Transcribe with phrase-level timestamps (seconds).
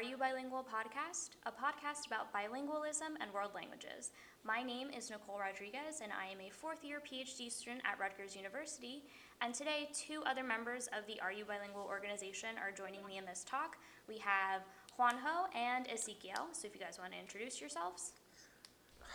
[0.00, 4.12] Are You Bilingual podcast, a podcast about bilingualism and world languages.
[4.44, 8.34] My name is Nicole Rodriguez, and I am a fourth year PhD student at Rutgers
[8.34, 9.02] University.
[9.42, 13.26] And today, two other members of the Are You Bilingual organization are joining me in
[13.26, 13.76] this talk.
[14.08, 14.62] We have
[14.98, 16.48] Juanjo and Ezequiel.
[16.52, 18.14] So, if you guys want to introduce yourselves.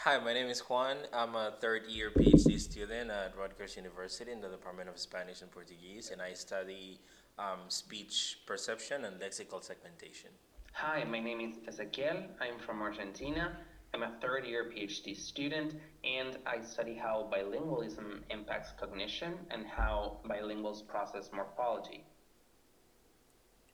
[0.04, 0.98] Hi, my name is Juan.
[1.12, 5.50] I'm a third year PhD student at Rutgers University in the Department of Spanish and
[5.50, 7.00] Portuguese, and I study
[7.40, 10.30] um, speech perception and lexical segmentation.
[10.78, 12.28] Hi, my name is Ezequiel.
[12.42, 13.56] I'm from Argentina.
[13.94, 20.18] I'm a third year PhD student, and I study how bilingualism impacts cognition and how
[20.28, 22.04] bilinguals process morphology.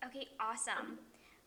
[0.05, 0.99] Okay, awesome.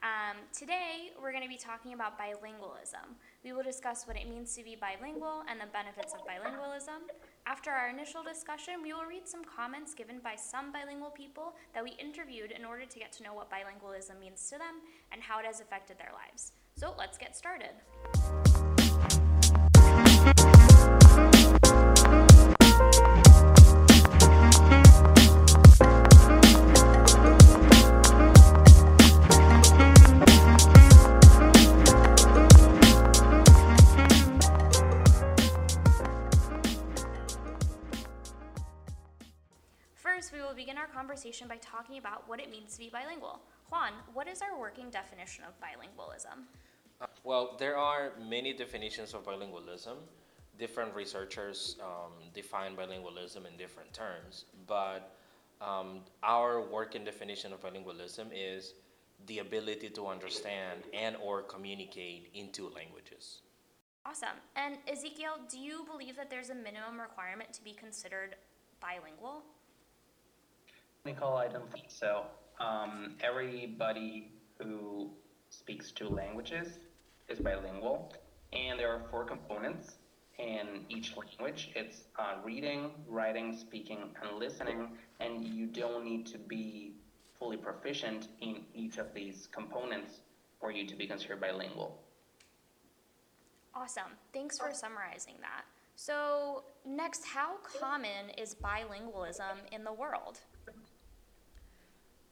[0.03, 3.15] Um, today, we're going to be talking about bilingualism.
[3.45, 7.07] We will discuss what it means to be bilingual and the benefits of bilingualism.
[7.47, 11.85] After our initial discussion, we will read some comments given by some bilingual people that
[11.85, 14.81] we interviewed in order to get to know what bilingualism means to them
[15.13, 16.53] and how it has affected their lives.
[16.77, 18.74] So let's get started.
[41.05, 43.41] Conversation by talking about what it means to be bilingual.
[43.71, 46.37] Juan, what is our working definition of bilingualism?
[47.01, 49.97] Uh, well, there are many definitions of bilingualism.
[50.59, 55.17] Different researchers um, define bilingualism in different terms, but
[55.61, 58.73] um, our working definition of bilingualism is
[59.27, 63.43] the ability to understand and or communicate in two languages.
[64.07, 64.39] Awesome.
[64.57, 68.37] And Ezekiel, do you believe that there's a minimum requirement to be considered
[68.81, 69.43] bilingual?
[71.07, 72.25] Nicole, I don't think so.
[72.59, 75.11] Um, everybody who
[75.51, 76.79] speaks two languages
[77.29, 78.15] is bilingual,
[78.55, 79.97] and there are four components
[80.39, 81.73] in each language.
[81.77, 86.95] It's uh, reading, writing, speaking, and listening, and you don't need to be
[87.39, 90.21] fully proficient in each of these components
[90.59, 91.99] for you to be considered bilingual.
[93.75, 94.13] Awesome.
[94.33, 95.65] Thanks for summarizing that.
[95.97, 100.41] So, next, how common is bilingualism in the world?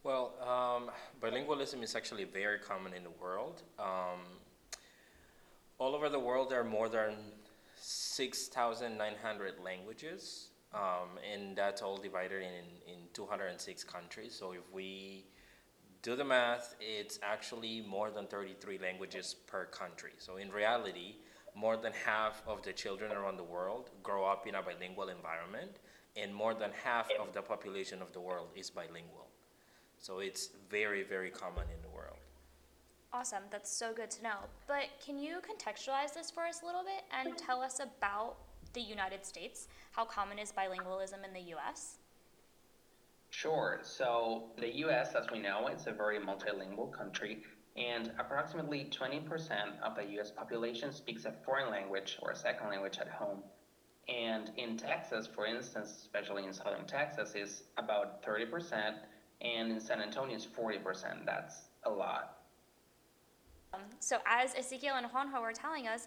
[0.04, 0.90] Well, um,
[1.22, 3.62] bilingualism is actually very common in the world.
[3.78, 4.22] Um,
[5.78, 7.14] all over the world, there are more than
[7.76, 14.34] 6,900 languages, um, and that's all divided in, in 206 countries.
[14.34, 15.24] So if we
[16.02, 20.14] do the math, it's actually more than 33 languages per country.
[20.18, 21.14] So in reality,
[21.54, 25.78] more than half of the children around the world grow up in a bilingual environment,
[26.16, 29.28] and more than half of the population of the world is bilingual.
[30.02, 32.18] So it's very, very common in the world.
[33.12, 33.44] Awesome.
[33.50, 34.36] That's so good to know.
[34.66, 38.34] But can you contextualize this for us a little bit and tell us about
[38.72, 39.68] the United States?
[39.92, 41.98] How common is bilingualism in the US?
[43.30, 43.78] Sure.
[43.84, 47.44] So the US, as we know, it's a very multilingual country,
[47.76, 52.98] and approximately 20% of the US population speaks a foreign language or a second language
[52.98, 53.44] at home.
[54.08, 58.94] And in Texas, for instance, especially in southern Texas, is about 30%,
[59.42, 61.26] and in San Antonio it's 40%.
[61.26, 62.38] That's a lot.
[63.74, 66.06] Um, so, as Ezekiel and Juanjo were telling us,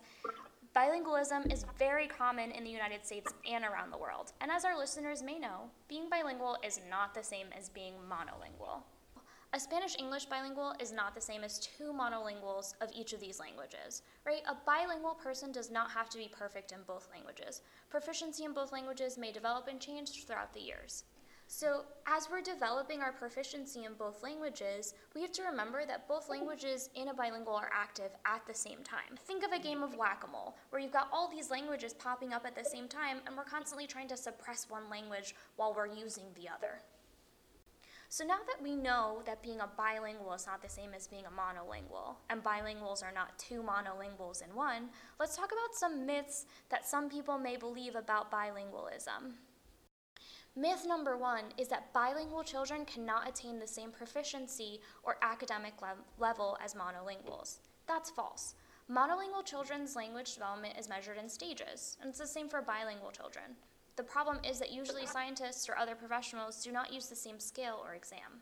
[0.76, 4.34] bilingualism is very common in the United States and around the world.
[4.42, 8.84] And as our listeners may know, being bilingual is not the same as being monolingual.
[9.54, 13.40] A Spanish English bilingual is not the same as two monolinguals of each of these
[13.40, 14.42] languages, right?
[14.50, 17.62] A bilingual person does not have to be perfect in both languages.
[17.90, 21.06] Proficiency in both languages may develop and change throughout the years.
[21.48, 26.28] So, as we're developing our proficiency in both languages, we have to remember that both
[26.28, 29.18] languages in a bilingual are active at the same time.
[29.28, 32.34] Think of a game of whack a mole, where you've got all these languages popping
[32.34, 35.88] up at the same time, and we're constantly trying to suppress one language while we're
[35.88, 36.82] using the other.
[38.10, 41.26] So now that we know that being a bilingual is not the same as being
[41.26, 44.90] a monolingual, and bilinguals are not two monolinguals in one,
[45.20, 49.34] let's talk about some myths that some people may believe about bilingualism.
[50.58, 55.98] Myth number one is that bilingual children cannot attain the same proficiency or academic le-
[56.18, 57.58] level as monolinguals.
[57.88, 58.56] That's false.
[58.90, 63.58] Monolingual children's language development is measured in stages, and it's the same for bilingual children.
[63.98, 67.82] The problem is that usually scientists or other professionals do not use the same scale
[67.84, 68.42] or exam.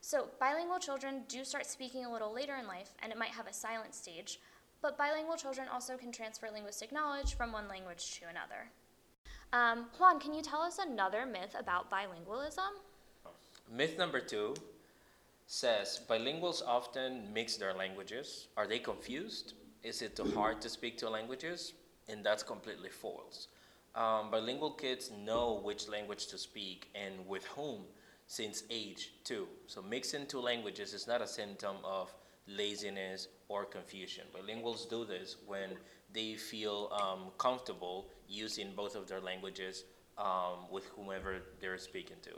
[0.00, 3.46] So, bilingual children do start speaking a little later in life, and it might have
[3.46, 4.40] a silent stage,
[4.82, 8.70] but bilingual children also can transfer linguistic knowledge from one language to another.
[9.54, 12.72] Um, Juan, can you tell us another myth about bilingualism?
[13.70, 14.54] Myth number two
[15.46, 18.48] says bilinguals often mix their languages.
[18.56, 19.54] Are they confused?
[19.84, 21.74] Is it too hard to speak two languages?
[22.08, 23.46] And that's completely false.
[23.94, 27.82] Um, bilingual kids know which language to speak and with whom
[28.26, 29.46] since age two.
[29.68, 32.12] So mixing two languages is not a symptom of
[32.48, 34.24] laziness or confusion.
[34.34, 35.70] Bilinguals do this when
[36.12, 39.84] they feel um, comfortable using both of their languages
[40.18, 42.30] um, with whomever they're speaking to.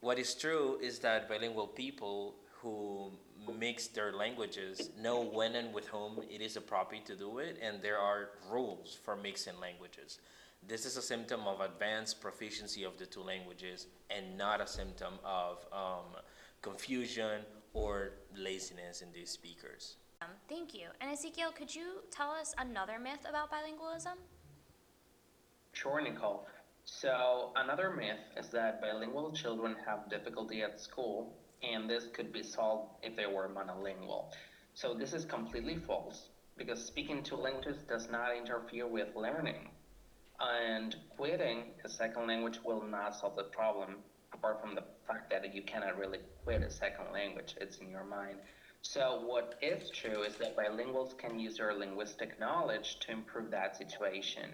[0.00, 3.10] What is true is that bilingual people who
[3.58, 7.82] mix their languages know when and with whom it is appropriate to do it, and
[7.82, 10.18] there are rules for mixing languages.
[10.66, 15.14] This is a symptom of advanced proficiency of the two languages and not a symptom
[15.24, 16.20] of um,
[16.60, 19.96] confusion or laziness in these speakers.
[20.20, 20.88] Um, thank you.
[21.00, 24.16] And Ezekiel, could you tell us another myth about bilingualism?
[25.84, 26.46] Nicole.
[26.84, 31.32] So, another myth is that bilingual children have difficulty at school,
[31.62, 34.30] and this could be solved if they were monolingual.
[34.74, 36.28] So, this is completely false
[36.58, 39.70] because speaking two languages does not interfere with learning.
[40.38, 43.96] And quitting a second language will not solve the problem,
[44.34, 48.04] apart from the fact that you cannot really quit a second language, it's in your
[48.04, 48.38] mind.
[48.82, 53.76] So, what is true is that bilinguals can use their linguistic knowledge to improve that
[53.76, 54.50] situation.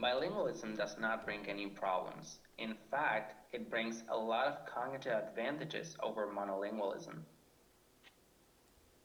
[0.00, 2.38] Bilingualism does not bring any problems.
[2.58, 7.18] In fact, it brings a lot of cognitive advantages over monolingualism.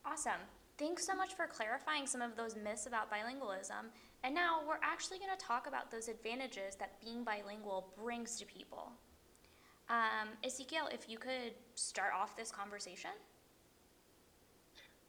[0.06, 0.42] Awesome.
[0.80, 3.92] Thanks so much for clarifying some of those myths about bilingualism.
[4.24, 8.46] And now we're actually going to talk about those advantages that being bilingual brings to
[8.46, 8.92] people.
[9.90, 13.12] Um, Ezekiel, if you could start off this conversation.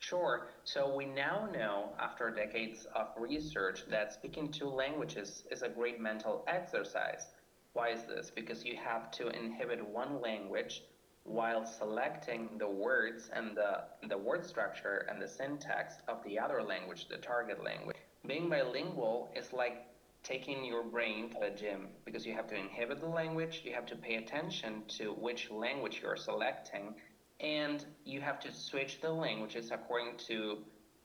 [0.01, 0.49] Sure.
[0.65, 6.01] So we now know, after decades of research, that speaking two languages is a great
[6.01, 7.29] mental exercise.
[7.75, 8.31] Why is this?
[8.35, 10.83] Because you have to inhibit one language
[11.25, 16.63] while selecting the words and the, the word structure and the syntax of the other
[16.63, 17.97] language, the target language.
[18.27, 19.87] Being bilingual is like
[20.23, 23.87] taking your brain to the gym because you have to inhibit the language, you have
[23.87, 26.95] to pay attention to which language you're selecting,
[27.41, 30.59] and you have to switch the languages according to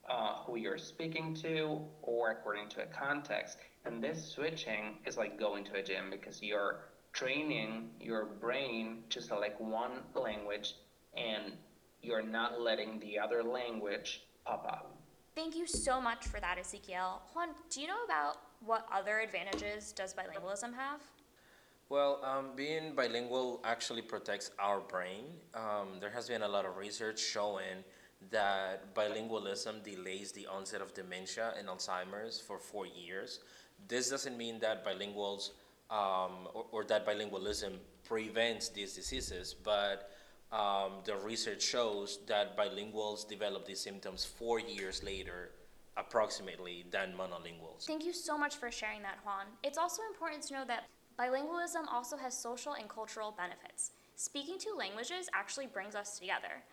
[0.09, 3.57] uh, who you're speaking to or according to a context.
[3.85, 9.21] And this switching is like going to a gym because you're training your brain to
[9.21, 10.75] select one language
[11.15, 11.53] and
[12.01, 14.97] you're not letting the other language pop up.
[15.33, 17.21] Thank you so much for that, Ezekiel.
[17.33, 21.01] Juan, do you know about what other advantages does bilingualism have?
[21.89, 25.25] Well, um, being bilingual actually protects our brain.
[25.53, 27.83] Um, there has been a lot of research showing
[28.31, 33.39] that bilingualism delays the onset of dementia and Alzheimer's for four years.
[33.87, 35.51] This doesn't mean that bilinguals
[35.91, 37.73] um, or, or, that bilingualism
[38.03, 40.09] prevents these diseases, but
[40.51, 45.51] um, the research shows that bilinguals develop these symptoms four years later
[45.95, 47.85] approximately than monolinguals.
[47.85, 49.45] Thank you so much for sharing that, Juan.
[49.63, 50.85] It's also important to know that
[51.17, 53.91] Bilingualism also has social and cultural benefits.
[54.15, 56.63] Speaking two languages actually brings us together.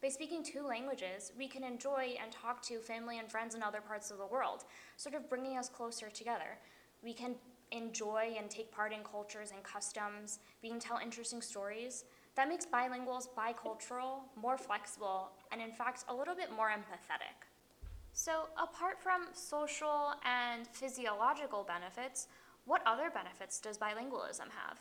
[0.00, 3.80] By speaking two languages, we can enjoy and talk to family and friends in other
[3.80, 4.64] parts of the world,
[4.96, 6.58] sort of bringing us closer together.
[7.04, 7.34] We can
[7.70, 12.04] enjoy and take part in cultures and customs, we can tell interesting stories.
[12.34, 17.46] That makes bilinguals bicultural, more flexible, and in fact, a little bit more empathetic.
[18.14, 22.28] So, apart from social and physiological benefits,
[22.64, 24.78] what other benefits does bilingualism have?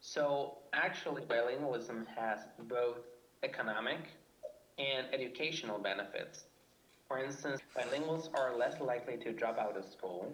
[0.00, 2.98] So, actually, bilingualism has both
[3.42, 3.98] economic
[4.78, 6.44] and educational benefits.
[7.06, 10.32] For instance, bilinguals are less likely to drop out of school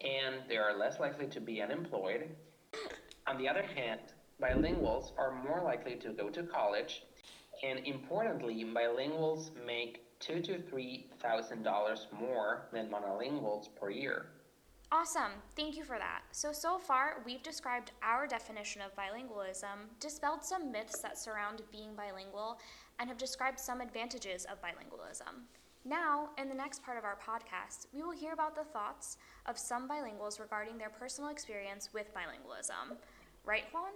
[0.00, 2.28] and they are less likely to be unemployed.
[3.26, 4.00] On the other hand,
[4.40, 7.02] bilinguals are more likely to go to college,
[7.62, 14.26] and importantly, bilinguals make two to three thousand dollars more than monolinguals per year.
[14.94, 16.20] Awesome, thank you for that.
[16.32, 21.94] So, so far, we've described our definition of bilingualism, dispelled some myths that surround being
[21.96, 22.58] bilingual,
[23.00, 25.48] and have described some advantages of bilingualism.
[25.86, 29.56] Now, in the next part of our podcast, we will hear about the thoughts of
[29.56, 32.98] some bilinguals regarding their personal experience with bilingualism.
[33.46, 33.92] Right, Juan?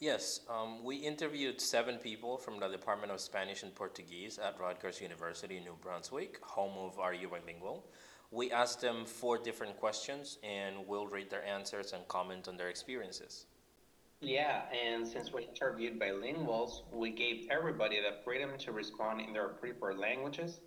[0.00, 5.00] Yes, um, we interviewed seven people from the Department of Spanish and Portuguese at Rutgers
[5.00, 7.86] University, New Brunswick, home of You Bilingual?
[8.34, 12.68] We asked them four different questions and we'll read their answers and comment on their
[12.68, 13.46] experiences.
[14.20, 19.48] Yeah, and since we interviewed bilinguals, we gave everybody the freedom to respond in their
[19.48, 20.58] preferred languages.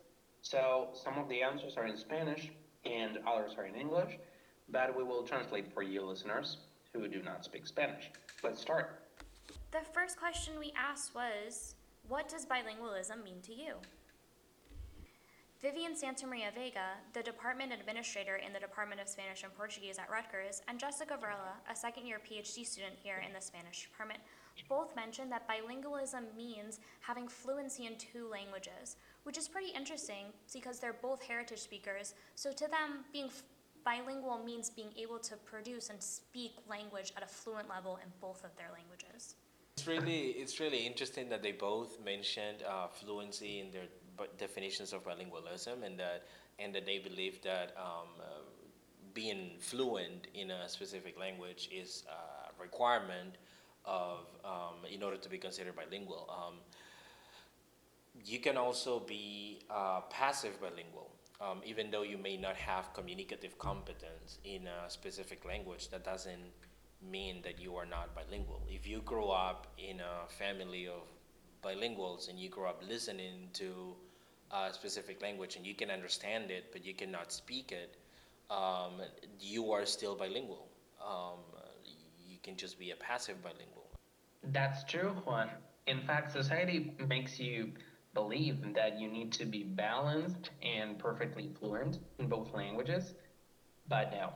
[0.43, 2.51] So some of the answers are in Spanish
[2.85, 4.17] and others are in English,
[4.69, 6.59] but we will translate for you listeners
[6.93, 8.11] who do not speak Spanish.
[8.43, 9.01] Let's start.
[9.71, 11.75] the first question we asked was
[12.07, 13.73] What does bilingualism mean to you?
[15.59, 20.61] Vivian Santamaria Vega, the department administrator in the Department of Spanish and Portuguese at Rutgers,
[20.67, 24.19] and Jessica Varela, a second year PhD student here in the Spanish department,
[24.69, 30.79] both mentioned that bilingualism means having fluency in two languages, which is pretty interesting because
[30.79, 32.13] they're both heritage speakers.
[32.35, 33.31] So to them, being
[33.83, 38.43] bilingual means being able to produce and speak language at a fluent level in both
[38.43, 39.33] of their languages.
[39.75, 43.87] It's really it's really interesting that they both mentioned uh, fluency in their
[44.37, 46.27] definitions of bilingualism, and that
[46.59, 48.23] and that they believe that um, uh,
[49.13, 53.35] being fluent in a specific language is a requirement
[53.85, 56.29] of um, in order to be considered bilingual.
[56.29, 56.55] Um,
[58.25, 61.11] you can also be uh, passive bilingual.
[61.39, 66.51] Um, even though you may not have communicative competence in a specific language, that doesn't
[67.01, 68.61] mean that you are not bilingual.
[68.67, 71.03] If you grow up in a family of
[71.63, 73.95] bilinguals and you grow up listening to
[74.51, 77.97] a specific language and you can understand it but you cannot speak it,
[78.49, 79.01] um,
[79.39, 80.67] you are still bilingual.
[81.05, 81.39] Um,
[82.27, 83.87] you can just be a passive bilingual.
[84.43, 85.49] That's true, Juan.
[85.87, 87.71] In fact, society makes you
[88.13, 93.13] believe that you need to be balanced and perfectly fluent in both languages,
[93.87, 94.33] but no,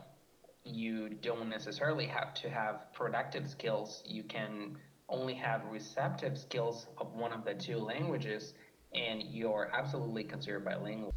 [0.64, 4.04] you don't necessarily have to have productive skills.
[4.06, 4.78] You can
[5.10, 8.54] only have receptive skills of one of the two languages,
[8.94, 11.14] and you're absolutely considered bilingual.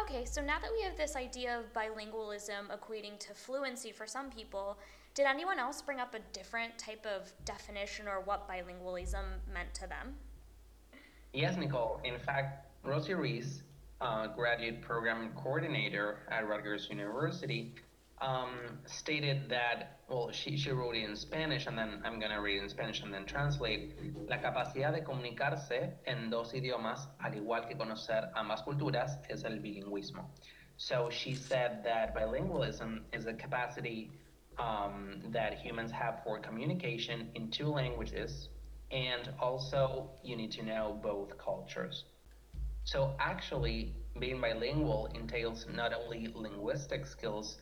[0.00, 4.30] Okay, so now that we have this idea of bilingualism equating to fluency for some
[4.30, 4.78] people,
[5.14, 9.86] did anyone else bring up a different type of definition or what bilingualism meant to
[9.86, 10.14] them?
[11.32, 12.00] Yes, Nicole.
[12.04, 13.62] In fact, Rosie Reese,
[14.02, 17.74] uh, graduate program coordinator at Rutgers University,
[18.20, 22.38] um, stated that, well, she, she wrote it in Spanish, and then I'm going to
[22.38, 23.94] read in Spanish and then translate.
[24.28, 29.58] La capacidad de comunicarse en dos idiomas, al igual que conocer ambas culturas, es el
[29.58, 30.24] bilingüismo.
[30.78, 34.10] So she said that bilingualism is a capacity
[34.58, 38.48] um, that humans have for communication in two languages,
[38.90, 42.04] and also you need to know both cultures.
[42.84, 47.58] So actually, being bilingual entails not only linguistic skills,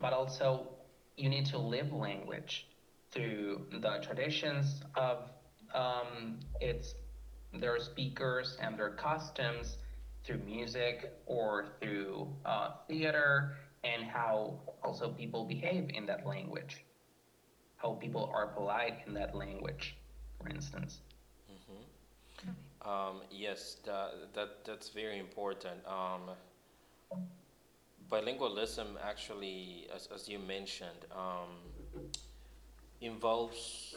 [0.00, 0.68] but also
[1.16, 2.66] you need to live language
[3.12, 5.30] through the traditions of
[5.74, 6.94] um, its
[7.52, 9.76] their speakers and their customs
[10.24, 16.84] through music or through uh, theater and how also people behave in that language.
[17.76, 19.96] How people are polite in that language
[20.44, 21.00] for instance.
[22.82, 25.80] Um, yes, that, that that's very important.
[25.86, 26.30] Um,
[28.10, 31.50] bilingualism actually, as, as you mentioned, um,
[33.00, 33.96] involves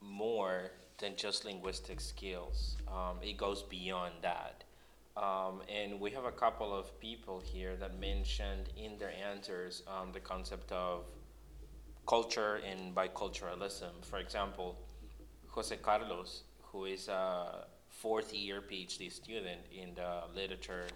[0.00, 2.76] more than just linguistic skills.
[2.88, 4.64] Um, it goes beyond that.
[5.16, 10.10] Um, and we have a couple of people here that mentioned in their answers um,
[10.12, 11.04] the concept of
[12.06, 14.04] culture and biculturalism.
[14.04, 14.76] For example,
[15.48, 20.86] Jose Carlos, who is a fourth year PhD student in the literature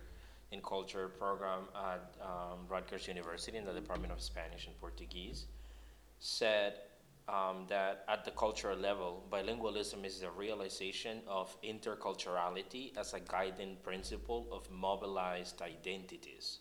[0.53, 5.47] and culture program at um, Rutgers University in the Department of Spanish and Portuguese,
[6.19, 6.75] said
[7.29, 13.77] um, that at the cultural level, bilingualism is the realization of interculturality as a guiding
[13.83, 16.61] principle of mobilized identities,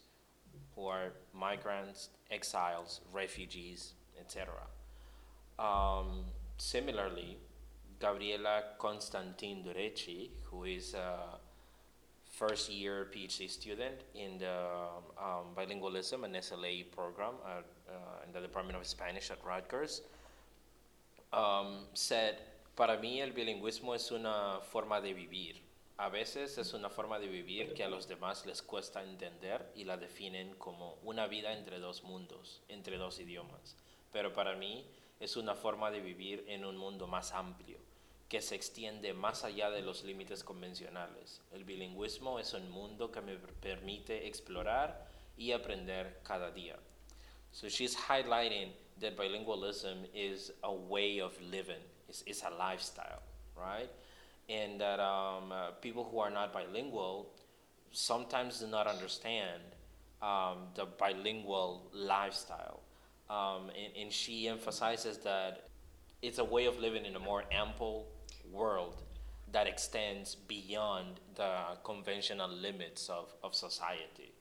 [0.75, 4.53] who are migrants, exiles, refugees, etc.
[5.57, 6.25] Um,
[6.57, 7.37] similarly,
[7.99, 11.39] Gabriela Constantin Durecci, who is a
[12.37, 14.57] first year PhD student in the
[15.17, 20.01] um, bilingualism and SLA program at, uh, in the Department of Spanish at Rutgers,
[21.33, 22.35] um, said,
[22.75, 25.55] para mí el bilingüismo es una forma de vivir.
[25.97, 29.83] A veces es una forma de vivir que a los demás les cuesta entender y
[29.83, 33.75] la definen como una vida entre dos mundos, entre dos idiomas.
[34.13, 34.85] Pero para mí
[35.19, 37.79] es una forma de vivir en un mundo más amplio,
[38.29, 41.41] que se extiende más allá de los límites convencionales.
[41.53, 45.07] El bilingüismo es un mundo que me permite explorar
[45.37, 46.77] y aprender cada día.
[47.51, 53.21] So she's highlighting that bilingualism is a way of living, it's, it's a lifestyle,
[53.55, 53.89] right?
[54.49, 57.27] And that um, uh, people who are not bilingual
[57.91, 59.61] sometimes do not understand
[60.21, 62.81] um, the bilingual lifestyle.
[63.29, 65.67] Um, and, and she emphasizes that
[66.21, 68.07] it's a way of living in a more ample
[68.51, 69.03] world
[69.51, 74.33] that extends beyond the conventional limits of, of society.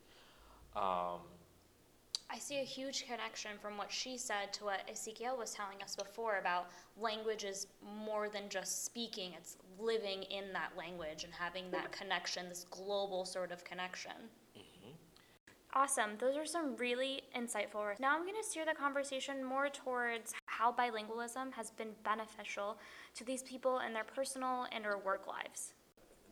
[0.75, 1.21] Um,
[2.29, 5.95] I see a huge connection from what she said to what Ezekiel was telling us
[5.95, 7.69] before about language is
[8.03, 13.25] more than just speaking, it's living in that language and having that connection, this global
[13.25, 14.13] sort of connection.
[15.77, 16.13] Awesome.
[16.19, 17.85] Those are some really insightful.
[18.01, 22.79] Now I'm going to steer the conversation more towards how bilingualism has been beneficial
[23.15, 25.75] to these people in their personal and or work lives.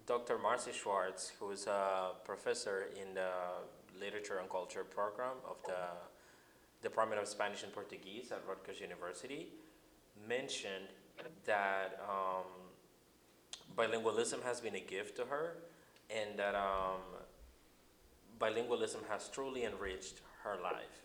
[0.07, 0.39] Dr.
[0.39, 3.33] Marcy Schwartz, who is a professor in the
[4.01, 5.89] Literature and Culture program of the
[6.83, 9.49] Department of Spanish and Portuguese at Rutgers University,
[10.27, 10.89] mentioned
[11.45, 12.47] that um,
[13.77, 15.59] bilingualism has been a gift to her
[16.09, 17.03] and that um,
[18.39, 21.03] bilingualism has truly enriched her life.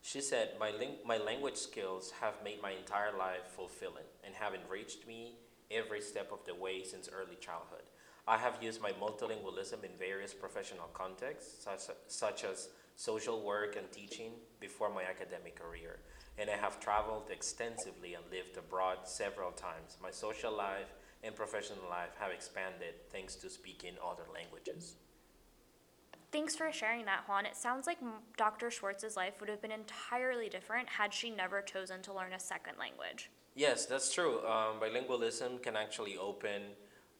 [0.00, 4.52] She said, my, ling- my language skills have made my entire life fulfilling and have
[4.54, 5.36] enriched me
[5.70, 7.84] every step of the way since early childhood.
[8.26, 13.90] I have used my multilingualism in various professional contexts, such, such as social work and
[13.90, 15.98] teaching, before my academic career.
[16.38, 19.96] And I have traveled extensively and lived abroad several times.
[20.02, 24.96] My social life and professional life have expanded thanks to speaking other languages.
[26.32, 27.44] Thanks for sharing that, Juan.
[27.44, 27.98] It sounds like
[28.38, 28.70] Dr.
[28.70, 32.78] Schwartz's life would have been entirely different had she never chosen to learn a second
[32.78, 33.30] language.
[33.54, 34.38] Yes, that's true.
[34.46, 36.62] Um, bilingualism can actually open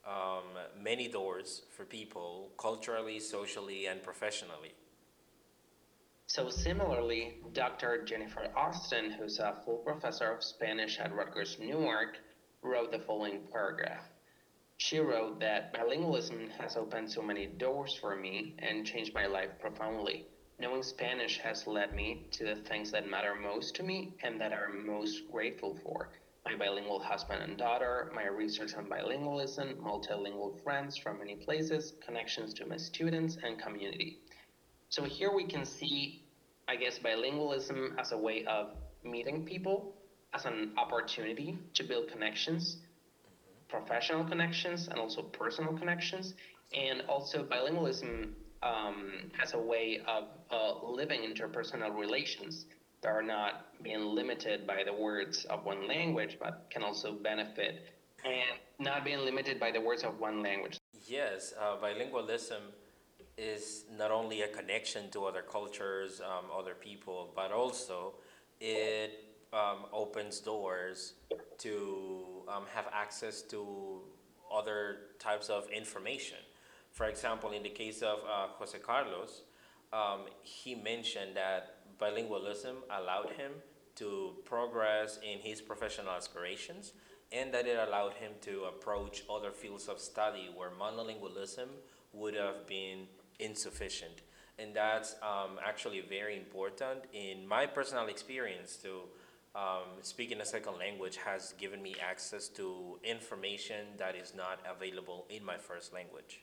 [0.07, 0.45] um,
[0.83, 4.73] many doors for people culturally, socially, and professionally.
[6.27, 8.03] So similarly, Dr.
[8.07, 12.17] Jennifer Austin, who's a full professor of Spanish at Rutgers Newark,
[12.63, 14.12] wrote the following paragraph.
[14.85, 19.51] She wrote that bilingualism has opened so many doors for me and changed my life
[19.61, 20.27] profoundly.
[20.59, 24.53] Knowing Spanish has led me to the things that matter most to me and that
[24.53, 26.09] I'm most grateful for.
[26.45, 32.53] My bilingual husband and daughter, my research on bilingualism, multilingual friends from many places, connections
[32.55, 34.19] to my students, and community.
[34.89, 36.25] So here we can see,
[36.67, 38.73] I guess, bilingualism as a way of
[39.05, 39.95] meeting people,
[40.35, 42.79] as an opportunity to build connections,
[43.73, 46.35] professional connections, and also personal connections,
[46.77, 48.29] and also bilingualism
[48.63, 52.67] um, as a way of uh, living interpersonal relations
[53.03, 57.75] that are not being limited by the words of one language, but can also benefit
[58.25, 60.79] and not being limited by the words of one language.
[61.07, 62.63] Yes, uh, bilingualism
[63.37, 68.15] is not only a connection to other cultures, um, other people, but also
[68.61, 71.15] it um, opens doors
[71.59, 74.01] to um, have access to
[74.53, 76.39] other types of information.
[76.91, 79.43] For example, in the case of uh, Jose Carlos,
[79.93, 83.53] um, he mentioned that bilingualism allowed him
[83.97, 86.93] to progress in his professional aspirations
[87.31, 91.69] and that it allowed him to approach other fields of study where monolingualism
[92.13, 93.07] would have been
[93.39, 94.23] insufficient.
[94.59, 99.01] And that's um, actually very important in my personal experience to
[99.55, 105.27] um, speaking a second language has given me access to information that is not available
[105.29, 106.41] in my first language.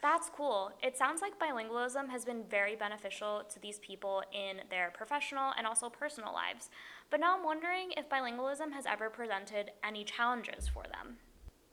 [0.00, 0.72] That's cool.
[0.82, 5.64] It sounds like bilingualism has been very beneficial to these people in their professional and
[5.64, 6.70] also personal lives.
[7.10, 11.18] But now I'm wondering if bilingualism has ever presented any challenges for them.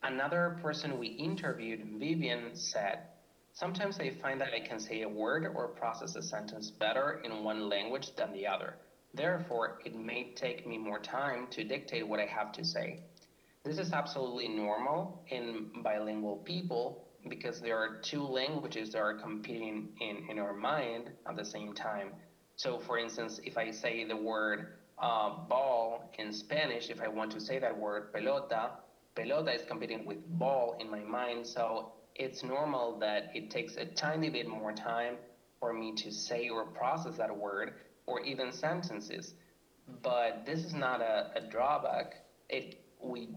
[0.03, 2.99] Another person we interviewed, Vivian, said,
[3.53, 7.43] Sometimes I find that I can say a word or process a sentence better in
[7.43, 8.75] one language than the other.
[9.13, 12.99] Therefore, it may take me more time to dictate what I have to say.
[13.63, 19.89] This is absolutely normal in bilingual people because there are two languages that are competing
[19.99, 22.11] in, in our mind at the same time.
[22.55, 27.31] So, for instance, if I say the word uh, ball in Spanish, if I want
[27.31, 28.71] to say that word pelota,
[29.15, 31.45] pelota is competing with ball in my mind.
[31.47, 35.15] So, it's normal that it takes a tiny bit more time
[35.59, 37.75] for me to say or process that word
[38.09, 39.35] or even sentences.
[40.01, 42.25] But this is not a, a drawback.
[42.49, 43.29] It, we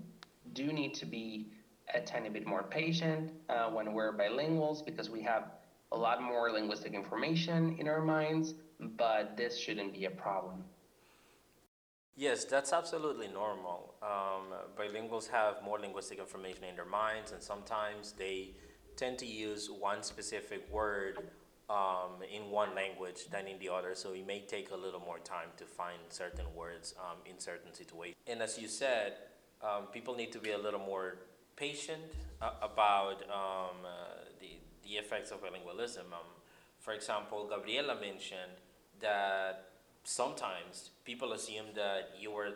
[0.54, 1.48] do need to be
[1.94, 5.44] a tiny bit more patient uh, when we're bilinguals because we have
[5.92, 8.54] a lot more linguistic information in our minds,
[8.96, 10.64] but this shouldn't be a problem.
[12.16, 13.94] Yes, that's absolutely normal.
[14.02, 18.50] Um, bilinguals have more linguistic information in their minds, and sometimes they
[18.96, 21.30] tend to use one specific word
[21.70, 25.18] um, in one language than in the other, so it may take a little more
[25.18, 28.16] time to find certain words um, in certain situations.
[28.26, 29.14] And as you said,
[29.62, 31.18] um, people need to be a little more
[31.56, 32.02] patient
[32.40, 36.06] uh, about um, uh, the, the effects of bilingualism.
[36.12, 36.30] Um,
[36.78, 38.58] for example, Gabriela mentioned
[39.00, 39.70] that
[40.04, 42.54] sometimes people assume that you were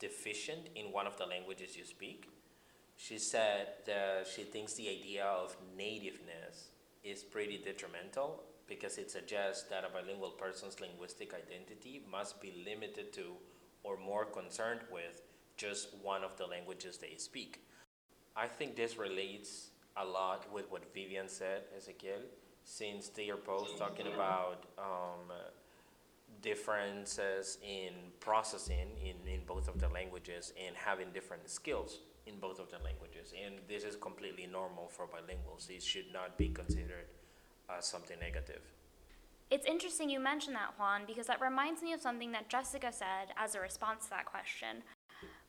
[0.00, 2.28] deficient in one of the languages you speak.
[2.96, 6.70] She said that she thinks the idea of nativeness
[7.10, 13.12] is pretty detrimental because it suggests that a bilingual person's linguistic identity must be limited
[13.14, 13.34] to
[13.82, 15.22] or more concerned with
[15.56, 17.62] just one of the languages they speak.
[18.36, 22.22] I think this relates a lot with what Vivian said, Ezequiel,
[22.64, 25.32] since they are both talking about um,
[26.42, 32.58] differences in processing in, in both of the languages and having different skills in both
[32.58, 33.32] of the languages.
[33.44, 35.70] And this is completely normal for bilinguals.
[35.70, 37.06] It should not be considered
[37.76, 38.62] as something negative.
[39.50, 43.32] It's interesting you mentioned that, Juan, because that reminds me of something that Jessica said
[43.36, 44.82] as a response to that question,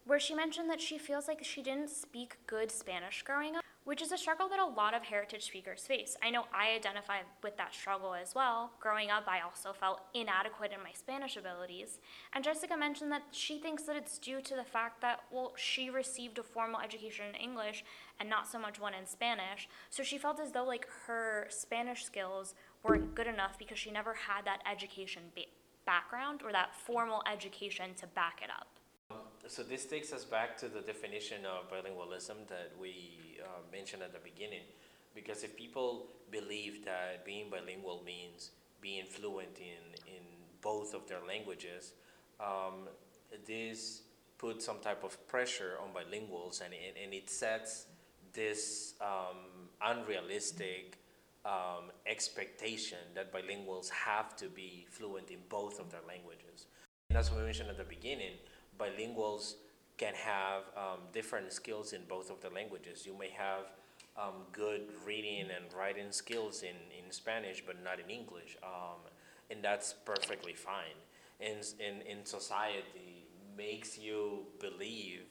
[0.06, 4.04] where she mentioned that she feels like she didn't speak good Spanish growing up, which
[4.04, 6.16] is a struggle that a lot of heritage speakers face.
[6.22, 8.70] I know I identify with that struggle as well.
[8.80, 11.98] Growing up, I also felt inadequate in my Spanish abilities.
[12.34, 15.90] And Jessica mentioned that she thinks that it's due to the fact that, well, she
[15.90, 17.84] received a formal education in English
[18.20, 19.68] and not so much one in Spanish.
[19.90, 24.14] So she felt as though like her Spanish skills weren't good enough because she never
[24.14, 25.50] had that education ba-
[25.88, 28.68] background or that formal education to back it up.
[29.48, 34.14] So this takes us back to the definition of bilingualism that we uh, mentioned at
[34.14, 34.64] the beginning.
[35.16, 40.24] Because if people believe that being bilingual means being fluent in, in
[40.62, 41.94] both of their languages,
[42.40, 42.88] um,
[43.46, 44.02] this
[44.38, 47.86] puts some type of pressure on bilinguals and it, and it sets
[48.34, 50.98] this um, unrealistic
[51.46, 56.68] um, expectation that bilinguals have to be fluent in both of their languages.
[57.10, 58.34] And as we mentioned at the beginning,
[58.80, 59.56] bilinguals
[60.00, 63.06] can have um, different skills in both of the languages.
[63.06, 63.66] You may have
[64.18, 69.02] um, good reading and writing skills in, in Spanish, but not in English, um,
[69.52, 70.98] and that's perfectly fine.
[71.42, 75.24] And in, in society, makes you believe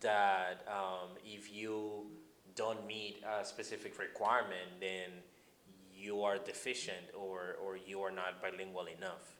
[0.00, 2.06] that um, if you
[2.54, 5.10] don't meet a specific requirement, then
[5.94, 9.36] you are deficient or, or you are not bilingual enough.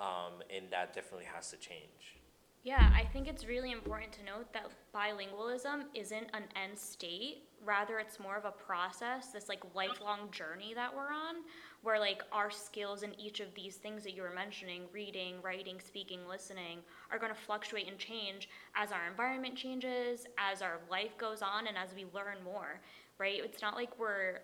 [0.00, 2.19] Um, and that definitely has to change.
[2.62, 7.44] Yeah, I think it's really important to note that bilingualism isn't an end state.
[7.64, 11.36] Rather, it's more of a process, this like lifelong journey that we're on,
[11.82, 15.78] where like our skills in each of these things that you were mentioning reading, writing,
[15.82, 21.16] speaking, listening are going to fluctuate and change as our environment changes, as our life
[21.16, 22.80] goes on, and as we learn more,
[23.18, 23.40] right?
[23.42, 24.40] It's not like we're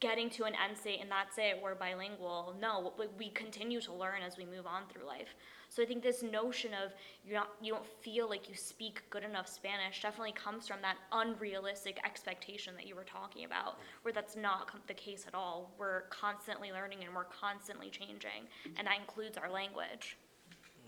[0.00, 2.54] getting to an end state and that's it, we're bilingual.
[2.60, 5.34] No, we- we continue to learn as we move on through life.
[5.70, 6.92] So I think this notion of
[7.24, 10.96] you're not, you don't feel like you speak good enough Spanish definitely comes from that
[11.12, 15.70] unrealistic expectation that you were talking about, where that's not the case at all.
[15.78, 20.16] We're constantly learning and we're constantly changing, and that includes our language.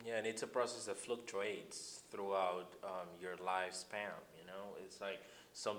[0.05, 4.19] Yeah, and it's a process that fluctuates throughout um, your lifespan.
[4.37, 5.21] You know, it's like
[5.53, 5.77] some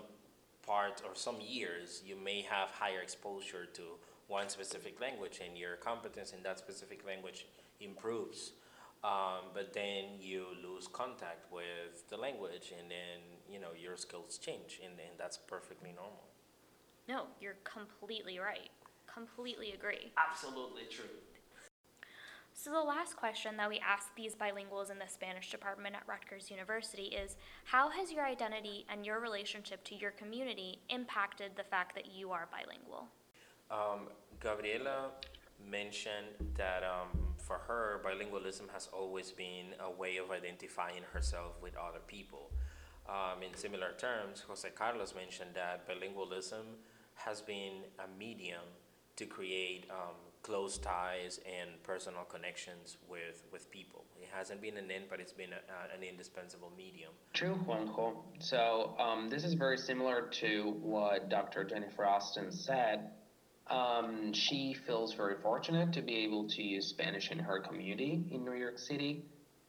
[0.66, 3.82] part or some years you may have higher exposure to
[4.30, 7.46] one specific language, and your competence in that specific language
[7.82, 8.54] improves.
[9.04, 14.38] Um, but then you lose contact with the language, and then you know your skills
[14.38, 16.24] change, and, and that's perfectly normal.
[17.08, 18.70] No, you're completely right.
[19.14, 20.14] Completely agree.
[20.18, 21.10] Absolutely true.
[22.56, 26.50] So, the last question that we ask these bilinguals in the Spanish department at Rutgers
[26.52, 27.36] University is
[27.66, 32.32] How has your identity and your relationship to your community impacted the fact that you
[32.32, 33.08] are bilingual?
[33.72, 34.08] Um,
[34.40, 35.10] Gabriela
[35.70, 41.76] mentioned that um, for her, bilingualism has always been a way of identifying herself with
[41.76, 42.50] other people.
[43.08, 46.80] Um, in similar terms, Jose Carlos mentioned that bilingualism
[47.16, 48.64] has been a medium
[49.18, 54.04] to create um, close ties and personal connections with, with people.
[54.22, 57.12] It hasn't been an end, but it's been a, an indispensable medium.
[57.34, 58.16] True, Juanjo.
[58.40, 61.64] So um, this is very similar to what Dr.
[61.64, 63.12] Jennifer Austin said.
[63.68, 68.44] Um, she feels very fortunate to be able to use Spanish in her community in
[68.44, 69.24] New York City,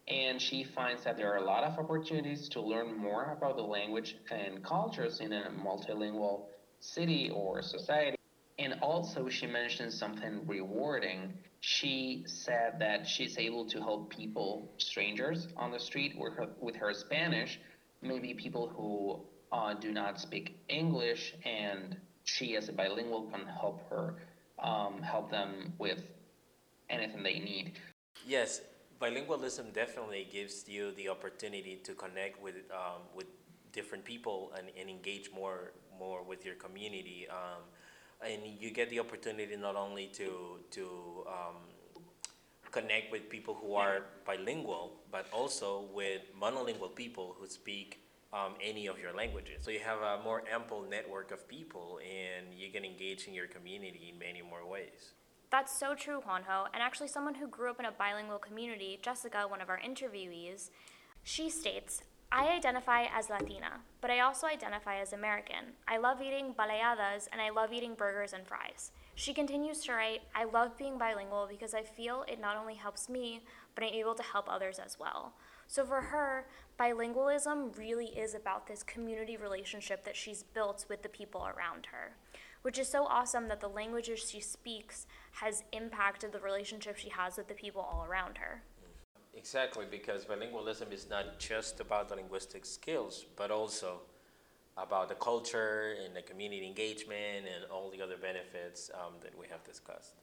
[0.09, 3.63] and she finds that there are a lot of opportunities to learn more about the
[3.63, 6.47] language and cultures in a multilingual
[6.81, 8.17] city or society.
[8.59, 11.33] And also, she mentioned something rewarding.
[11.61, 16.77] She said that she's able to help people, strangers on the street, with her, with
[16.77, 17.59] her Spanish,
[18.03, 19.21] maybe people who
[19.57, 24.15] uh, do not speak English, and she, as a bilingual, can help her,
[24.59, 26.03] um, help them with
[26.91, 27.73] anything they need.
[28.27, 28.61] Yes,
[29.01, 33.27] bilingualism definitely gives you the opportunity to connect with um, with
[33.73, 37.27] different people and, and engage more more with your community.
[37.29, 37.63] Um,
[38.25, 40.85] and you get the opportunity not only to to
[41.27, 41.57] um,
[42.71, 48.01] connect with people who are bilingual, but also with monolingual people who speak
[48.35, 49.63] um, any of your languages.
[49.63, 53.47] So you have a more ample network of people, and you can engage in your
[53.47, 55.13] community in many more ways.
[55.51, 56.67] That's so true, Juanjo.
[56.75, 60.71] And actually, someone who grew up in a bilingual community, Jessica, one of our interviewees,
[61.23, 65.77] she states, I identify as Latina, but I also identify as American.
[65.87, 68.91] I love eating baleadas and I love eating burgers and fries.
[69.15, 73.09] She continues to write, I love being bilingual because I feel it not only helps
[73.09, 73.43] me,
[73.77, 75.35] but I'm able to help others as well.
[75.67, 76.47] So for her,
[76.79, 82.17] bilingualism really is about this community relationship that she's built with the people around her,
[82.63, 87.37] which is so awesome that the languages she speaks has impacted the relationship she has
[87.37, 88.63] with the people all around her.
[89.37, 94.01] Exactly, because bilingualism is not just about the linguistic skills, but also
[94.77, 99.47] about the culture and the community engagement and all the other benefits um, that we
[99.49, 100.15] have discussed.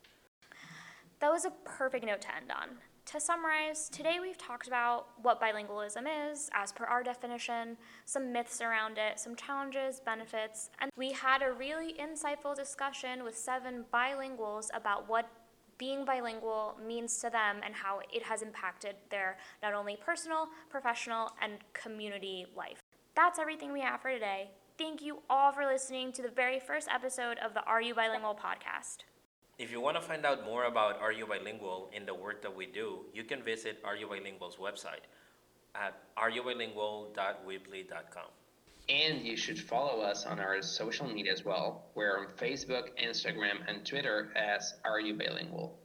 [1.19, 2.69] That was a perfect note to end on.
[3.12, 8.62] To summarize, today we've talked about what bilingualism is, as per our definition, some myths
[8.62, 14.67] around it, some challenges, benefits, and we had a really insightful discussion with seven bilinguals
[14.74, 15.30] about what
[15.78, 21.32] being bilingual means to them and how it has impacted their not only personal, professional,
[21.41, 22.80] and community life.
[23.13, 24.52] That's everything we have for today.
[24.78, 28.39] Thank you all for listening to the very first episode of the Are You Bilingual
[28.41, 29.00] podcast.
[29.62, 32.56] If you want to find out more about Are You Bilingual and the work that
[32.56, 35.06] we do, you can visit Are You Bilingual's website
[35.76, 38.26] at areyoubilingual.weebly.com.
[38.89, 41.84] And you should follow us on our social media as well.
[41.93, 45.78] We're on Facebook, Instagram, and Twitter as Are You Bilingual?